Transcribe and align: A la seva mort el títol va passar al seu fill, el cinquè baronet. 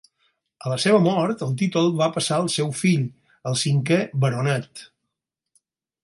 A 0.67 0.71
la 0.71 0.77
seva 0.83 0.99
mort 1.07 1.41
el 1.47 1.51
títol 1.59 1.91
va 1.99 2.07
passar 2.15 2.39
al 2.43 2.49
seu 2.55 2.71
fill, 2.79 3.03
el 3.51 3.59
cinquè 3.65 3.99
baronet. 4.25 4.83